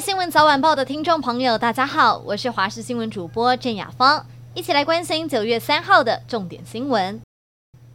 [0.00, 4.24] 新闻早晚报的听众朋友，大家好，我是华视新闻主播郑雅芳，
[4.54, 7.20] 一起来关心九月三号的重点新闻。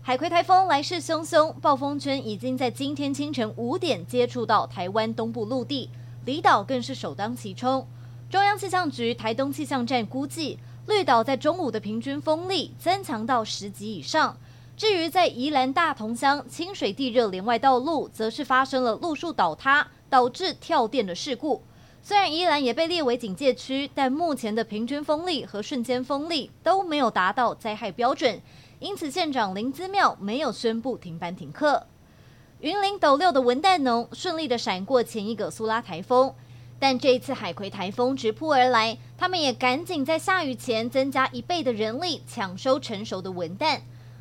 [0.01, 5.89] 海葵台风来势汹汹，暴风圈已经在今天清晨五点接触到台湾东部陆地，
[6.25, 7.87] 离岛更是首当其冲。
[8.29, 14.35] 中央气象局台东气象站估计，绿岛在中午的平均风力增强到十级以上。
[14.75, 21.63] 至于在宜兰大同乡清水地热连外道路，则是发生了路树倒塌，导致跳电的事故。
[22.05, 28.41] 虽然宜兰也被列为警戒区，但目前的平均风力和瞬间风力都没有达到灾害标准，
[28.79, 31.87] 因此县长林姿妙没有宣布停班停课。
[32.59, 36.35] 云林斗六的文旦农顺利的闪过前一个苏拉台风，
[36.77, 43.79] 但这一次海葵台风直扑而来，他们也赶紧在下雨前增加一倍的人力抢收成熟的文旦。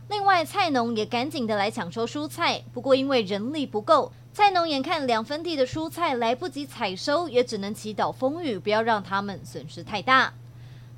[0.09, 4.12] 另外，菜农也赶紧的来抢收蔬菜，不过因为人力不够。
[4.34, 10.32] 菜农眼看两分地的蔬菜来不及采收，也只能祈祷风雨不要让他们损失太大。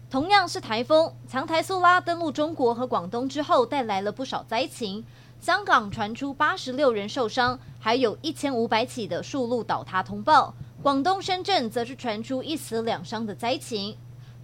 [0.09, 5.05] 同样是台风，强台苏拉登陆中国和广东之后，带来了不少灾情。
[5.41, 10.55] 香港传出八十六人受伤，还有一千五百起的树路倒塌通报。
[10.81, 13.97] 广东深圳则是传出一死两伤的灾情。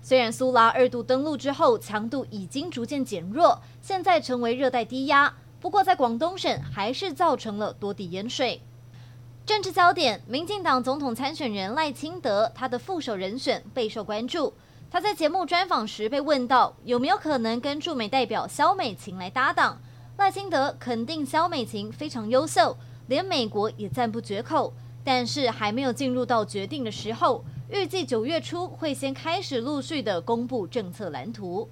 [0.03, 8.61] 虽然苏拉二度登陆之后，强度已经逐渐减弱，现在成为热带低压，不过在广东省还是造成了多地淹水。
[9.51, 14.53] 政治焦点：民进党总统参选人赖清德，他的副手人选备受关注。
[14.89, 19.81] 他在节目专访时被问到有没有可能跟驻美代表萧美琴来搭档，
[20.19, 22.77] 赖清德肯定萧美琴非常优秀，
[23.09, 31.69] 连美国也赞不绝口，但是还没有进入到决定的时候，预计九月初会先开始陆续的公布政策蓝图。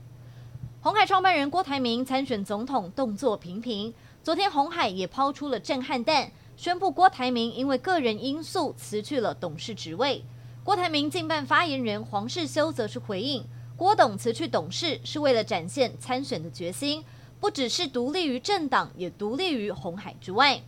[0.81, 6.33] 红海创办人郭台铭参选总统动作频频，昨天红海也抛出了震撼弹。
[6.59, 10.25] 宣布郭台铭因为个人因素辞去了董事职位。
[10.65, 13.45] 郭台铭近办发言人黄世修则是回应，
[13.77, 17.05] 郭董辞去董事是为了展现参选的决心，
[17.39, 20.61] 不只是独立于政党，也独立于红海之外。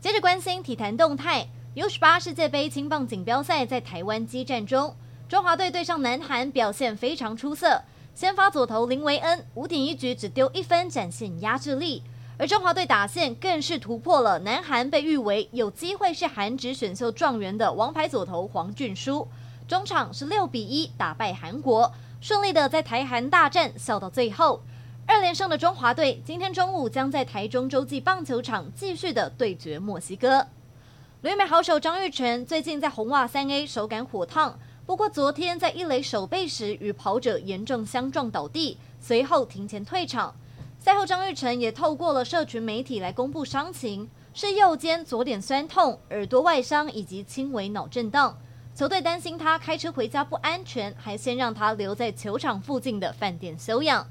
[0.00, 4.94] 接着关心体坛动态，U18 世界杯青棒锦标赛在台湾激战中，
[5.28, 7.82] 中华队对上南韩表现非常出色，
[8.14, 12.04] 先发左投林维恩五点一局只丢一分，展现压制力。
[12.40, 19.26] 而中华队打线更是突破了南韩被誉为有机会是韩职选秀状元的王牌左投黄俊书，
[19.66, 24.62] 中场是六比一打败韩国，顺利的在台韩大战笑到最后。
[25.04, 30.46] 二连胜的中华队今天中午将在台中洲际棒球场继续的对决墨西哥。
[31.22, 34.56] 旅美好手张玉成最近在红袜三 A 手感火烫，
[34.86, 40.36] 不过昨天在一垒守备时与跑者严重相撞倒地，随后庭前退场。
[40.80, 48.38] 赛后，张玉成也透过了社群媒体来公布伤情，是右肩左脸酸痛、耳朵外伤以及轻微脑震荡。
[48.74, 54.06] 球队担心他开车回家不安全，还先让他留在球场附近的饭店休养。